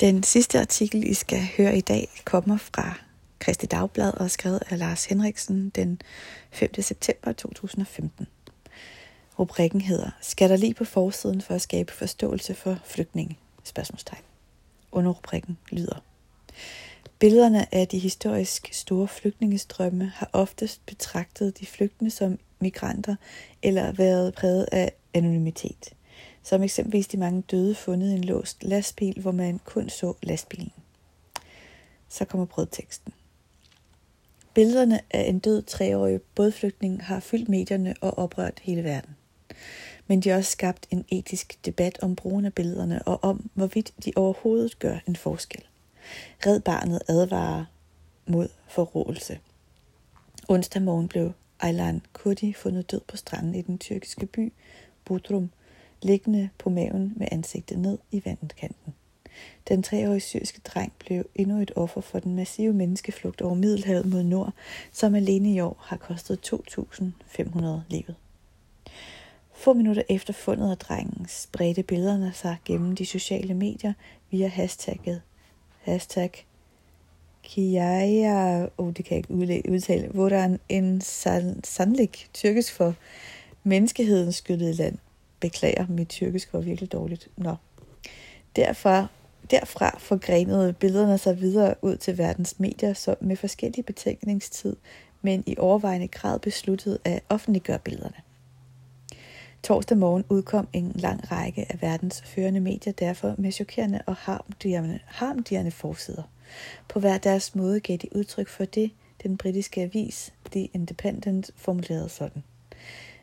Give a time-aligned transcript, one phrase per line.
[0.00, 2.94] Den sidste artikel, I skal høre i dag, kommer fra
[3.38, 6.02] Kristi Dagblad og er skrevet af Lars Henriksen den
[6.50, 6.82] 5.
[6.82, 8.26] september 2015.
[9.38, 13.38] Rubrikken hedder Skal der lige på forsiden for at skabe forståelse for flygtninge?
[13.64, 14.22] Spørgsmålstegn.
[14.92, 16.02] Under rubrikken lyder
[17.18, 23.16] Billederne af de historisk store flygtningestrømme har oftest betragtet de flygtende som migranter
[23.62, 25.94] eller været præget af anonymitet
[26.42, 30.72] som eksempelvis de mange døde fundet i en låst lastbil, hvor man kun så lastbilen.
[32.08, 33.12] Så kommer brødteksten.
[34.54, 39.16] Billederne af en død treårig bådflygtning har fyldt medierne og oprørt hele verden.
[40.06, 43.92] Men de har også skabt en etisk debat om brugen af billederne og om, hvorvidt
[44.04, 45.64] de overhovedet gør en forskel.
[46.46, 47.64] Red Barnet advarer
[48.26, 49.38] mod forråelse.
[50.48, 54.52] Onsdag morgen blev Aylan Kurdi fundet død på stranden i den tyrkiske by
[55.04, 55.50] Bodrum,
[56.02, 58.94] liggende på maven med ansigtet ned i vandkanten.
[59.68, 64.22] Den treårige syriske dreng blev endnu et offer for den massive menneskeflugt over Middelhavet mod
[64.22, 64.52] nord,
[64.92, 68.14] som alene i år har kostet 2.500 livet.
[69.54, 73.92] Få minutter efter fundet af drengen spredte billederne sig gennem de sociale medier
[74.30, 75.22] via hashtagget
[75.80, 76.46] hashtag
[77.42, 81.00] Kiaya, oh, det kan jeg ikke udtale, hvor der er en
[81.64, 82.94] sandlig tyrkisk for
[83.62, 84.98] menneskehedens skyttede land.
[85.40, 87.28] Beklager, mit tyrkisk var virkelig dårligt.
[87.36, 87.56] Nå.
[88.56, 89.06] Derfra,
[89.50, 94.76] derfra forgrenede billederne sig videre ud til verdens medier, som med forskellig betænkningstid,
[95.22, 98.16] men i overvejende grad besluttede at offentliggøre billederne.
[99.62, 104.98] Torsdag morgen udkom en lang række af verdens førende medier derfor med chokerende og harmdirrende,
[105.06, 106.22] harmdirrende forsider.
[106.88, 108.90] På hver deres måde gav de udtryk for det,
[109.22, 112.42] den britiske avis The Independent formulerede sådan.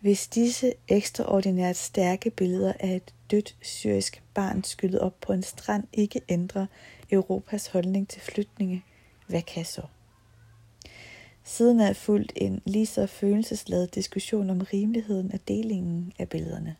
[0.00, 5.84] Hvis disse ekstraordinært stærke billeder af et dødt syrisk barn skyllet op på en strand
[5.92, 6.66] ikke ændrer
[7.10, 8.84] Europas holdning til flytninge,
[9.26, 9.82] hvad kan så?
[11.44, 16.76] Siden er fulgt en lige så følelsesladet diskussion om rimeligheden af delingen af billederne.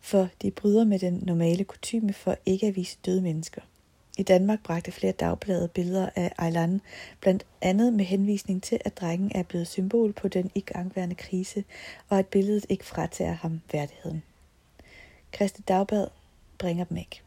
[0.00, 3.60] For de bryder med den normale kutyme for ikke at vise døde mennesker–
[4.18, 6.80] i Danmark bragte flere dagblade billeder af Aylan,
[7.20, 11.64] blandt andet med henvisning til, at drengen er blevet symbol på den igangværende krise,
[12.08, 14.22] og at billedet ikke fratager ham værdigheden.
[15.32, 16.06] Kristi Dagblad
[16.58, 17.22] bringer dem ikke.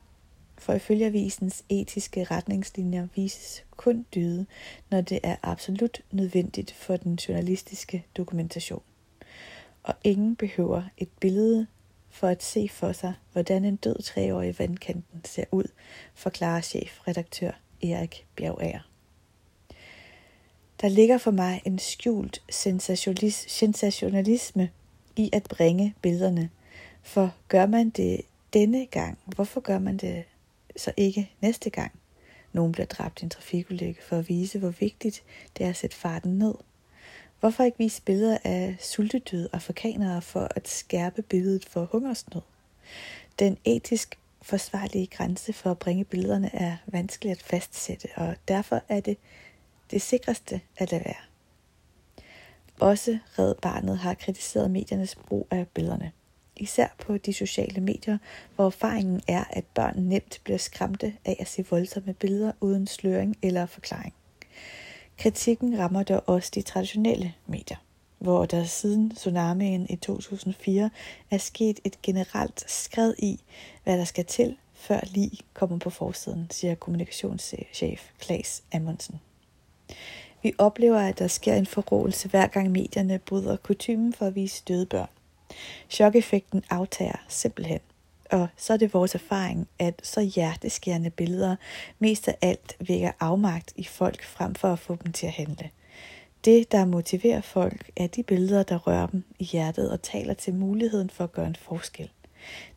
[0.58, 4.46] For ifølge avisens etiske retningslinjer vises kun dyde,
[4.90, 8.82] når det er absolut nødvendigt for den journalistiske dokumentation.
[9.84, 11.68] Og ingen behøver et billede
[12.12, 15.64] for at se for sig, hvordan en død treårig i vandkanten ser ud,
[16.14, 17.52] forklarer chefredaktør
[17.84, 18.80] Erik Bjergager.
[20.82, 22.42] Der ligger for mig en skjult
[23.48, 24.70] sensationalisme
[25.16, 26.50] i at bringe billederne,
[27.04, 28.22] for gør man det
[28.54, 30.24] denne gang, hvorfor gør man det
[30.78, 31.92] så ikke næste gang?
[32.54, 35.24] Nogen bliver dræbt i en trafikulykke for at vise, hvor vigtigt
[35.58, 36.54] det er at sætte farten ned–
[37.42, 42.42] Hvorfor ikke vise billeder af sultedøde afrikanere for at skærpe billedet for hungersnød?
[43.40, 49.00] Den etisk forsvarlige grænse for at bringe billederne er vanskelig at fastsætte, og derfor er
[49.00, 49.18] det
[49.92, 51.24] det sikreste at lade være.
[52.80, 56.12] Også Red Barnet har kritiseret mediernes brug af billederne.
[56.56, 58.18] Især på de sociale medier,
[58.56, 63.38] hvor erfaringen er, at børn nemt bliver skræmte af at se voldsomme billeder uden sløring
[63.42, 64.14] eller forklaring.
[65.22, 67.78] Kritikken rammer dog også de traditionelle medier,
[68.20, 70.90] hvor der siden tsunamien i 2004
[71.32, 73.40] er sket et generelt skred i,
[73.84, 79.20] hvad der skal til, før lige kommer på forsiden, siger kommunikationschef Klaas Amundsen.
[80.44, 84.64] Vi oplever, at der sker en forrådelse hver gang medierne bryder kutumen for at vise
[84.68, 85.10] døde børn.
[85.90, 87.80] Chokeffekten aftager simpelthen.
[88.32, 91.56] Og så er det vores erfaring, at så hjerteskærende billeder
[92.00, 95.70] mest af alt vækker afmagt i folk frem for at få dem til at handle.
[96.46, 100.54] Det, der motiverer folk, er de billeder, der rører dem i hjertet og taler til
[100.54, 102.10] muligheden for at gøre en forskel.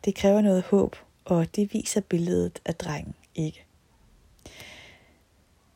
[0.04, 3.64] Det kræver noget håb, og det viser billedet af drengen ikke.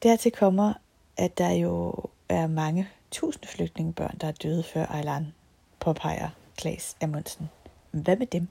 [0.02, 0.73] Dertil kommer,
[1.17, 1.94] at der jo
[2.29, 5.26] er mange tusind flygtningebørn, der er døde før Ejlan,
[5.81, 7.49] påpeger Klaas Amundsen.
[7.91, 8.49] Hvad med dem?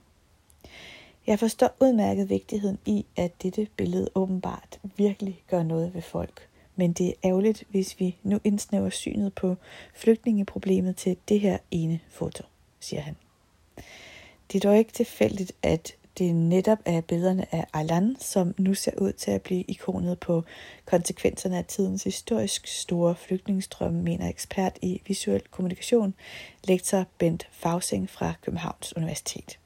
[1.28, 6.50] Jeg forstår udmærket vigtigheden i, at dette billede åbenbart virkelig gør noget ved folk.
[6.76, 9.56] Men det er ærgerligt, hvis vi nu indsnæver synet på
[9.94, 12.44] flygtningeproblemet til det her ene foto,
[12.80, 13.16] siger han.
[14.52, 18.98] Det er dog ikke tilfældigt, at det netop er billederne af Alan, som nu ser
[18.98, 20.44] ud til at blive ikonet på
[20.86, 26.14] konsekvenserne af tidens historisk store flygtningestrømme, mener ekspert i visuel kommunikation,
[26.64, 29.60] lektor Bent Fausing fra Københavns Universitet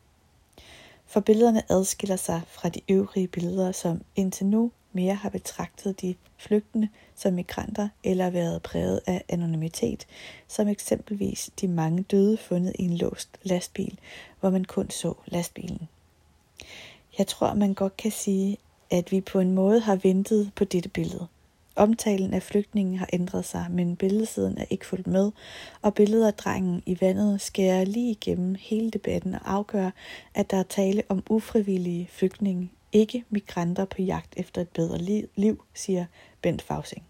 [1.11, 6.15] for billederne adskiller sig fra de øvrige billeder, som indtil nu mere har betragtet de
[6.37, 10.07] flygtende som migranter eller været præget af anonymitet,
[10.47, 13.99] som eksempelvis de mange døde fundet i en låst lastbil,
[14.39, 15.87] hvor man kun så lastbilen.
[17.17, 18.57] Jeg tror, man godt kan sige,
[18.89, 21.27] at vi på en måde har ventet på dette billede.
[21.81, 25.31] Omtalen af flygtningen har ændret sig, men billedsiden er ikke fuldt med,
[25.81, 29.89] og billedet af drengen i vandet skærer lige igennem hele debatten og afgør,
[30.33, 35.63] at der er tale om ufrivillige flygtninge, ikke migranter på jagt efter et bedre liv,
[35.73, 36.05] siger
[36.41, 37.03] Bent Fausing.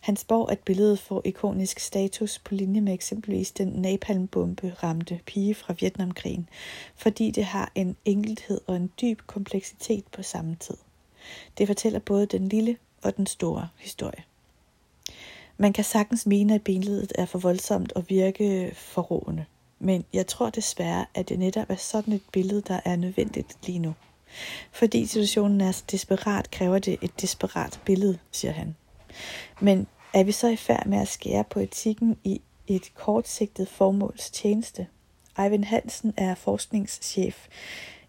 [0.00, 5.54] Han spår, at billedet får ikonisk status på linje med eksempelvis den napalmbombe ramte pige
[5.54, 6.48] fra Vietnamkrigen,
[6.96, 10.76] fordi det har en enkelhed og en dyb kompleksitet på samme tid.
[11.58, 14.24] Det fortæller både den lille og den store historie.
[15.58, 19.44] Man kan sagtens mene, at billedet er for voldsomt og virke forrådende,
[19.78, 23.78] men jeg tror desværre, at det netop er sådan et billede, der er nødvendigt lige
[23.78, 23.94] nu.
[24.72, 28.76] Fordi situationen er så desperat, kræver det et desperat billede, siger han.
[29.60, 34.30] Men er vi så i færd med at skære på etikken i et kortsigtet formåls
[34.30, 34.86] tjeneste?
[35.38, 37.48] Eivind Hansen er forskningschef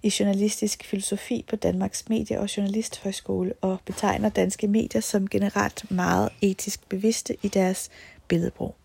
[0.03, 6.30] i journalistisk filosofi på Danmarks Medie- og Journalisthøjskole og betegner danske medier som generelt meget
[6.42, 7.89] etisk bevidste i deres
[8.27, 8.75] billedbrug.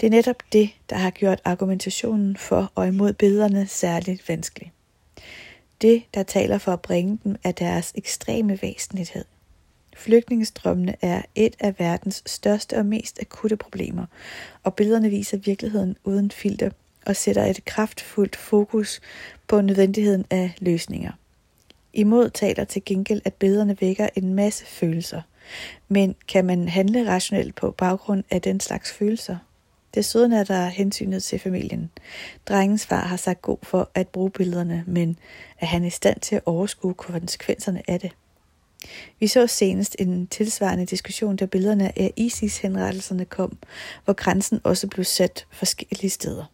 [0.00, 4.72] Det er netop det, der har gjort argumentationen for og imod billederne særligt vanskelig.
[5.80, 9.24] Det, der taler for at bringe dem, er deres ekstreme væsentlighed.
[9.96, 14.06] Flygtningestrømmene er et af verdens største og mest akutte problemer,
[14.62, 16.70] og billederne viser virkeligheden uden filter
[17.06, 19.00] og sætter et kraftfuldt fokus
[19.48, 21.12] på nødvendigheden af løsninger.
[21.92, 25.22] Imod taler til gengæld, at billederne vækker en masse følelser.
[25.88, 29.36] Men kan man handle rationelt på baggrund af den slags følelser?
[29.94, 31.90] Desuden er der hensynet til familien.
[32.48, 35.18] Drengens far har sagt god for at bruge billederne, men
[35.60, 38.12] er han i stand til at overskue konsekvenserne af det?
[39.20, 43.58] Vi så senest en tilsvarende diskussion, da billederne af ISIS-henrettelserne kom,
[44.04, 46.44] hvor grænsen også blev sat forskellige steder.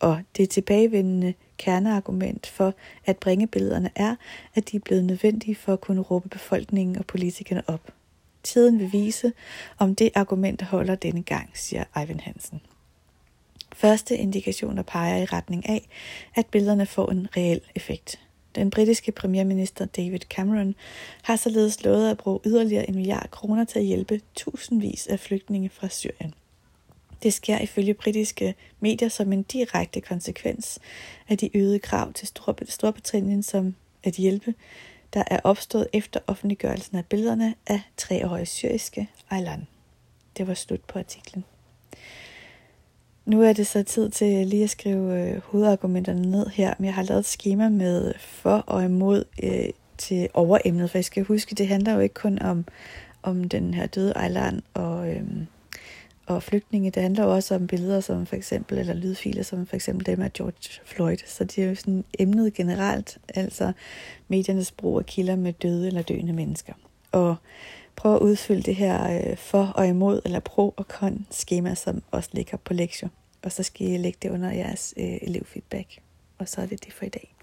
[0.00, 2.74] Og det tilbagevendende kerneargument for
[3.06, 4.16] at bringe billederne er,
[4.54, 7.92] at de er blevet nødvendige for at kunne råbe befolkningen og politikerne op.
[8.42, 9.32] Tiden vil vise,
[9.78, 12.60] om det argument holder denne gang, siger Ivan Hansen.
[13.72, 15.88] Første indikationer peger i retning af,
[16.34, 18.20] at billederne får en reel effekt.
[18.54, 20.74] Den britiske premierminister David Cameron
[21.22, 25.68] har således lovet at bruge yderligere en milliard kroner til at hjælpe tusindvis af flygtninge
[25.68, 26.34] fra Syrien.
[27.22, 30.78] Det sker ifølge britiske medier som en direkte konsekvens
[31.28, 32.28] af de øgede krav til
[32.68, 34.54] Storbritannien som at hjælpe,
[35.14, 39.66] der er opstået efter offentliggørelsen af billederne af treårige syriske Aylan.
[40.36, 41.44] Det var slut på artiklen.
[43.26, 46.94] Nu er det så tid til lige at skrive øh, hovedargumenterne ned her, men jeg
[46.94, 49.68] har lavet et schema med for og imod øh,
[49.98, 52.64] til overemnet, for jeg skal huske, det handler jo ikke kun om,
[53.22, 55.22] om den her døde Ejland og, øh,
[56.34, 59.76] og flygtninge, det handler jo også om billeder som for eksempel, eller lydfiler som for
[59.76, 63.72] eksempel dem af George Floyd, så det er jo sådan emnet generelt, altså
[64.28, 66.72] mediernes brug af kilder med døde eller døende mennesker.
[67.12, 67.36] Og
[67.96, 72.02] prøv at udfylde det her øh, for og imod, eller pro og con schema, som
[72.10, 73.08] også ligger på lektier
[73.42, 75.98] og så skal I lægge det under jeres øh, elevfeedback.
[76.38, 77.34] Og så er det det for i dag.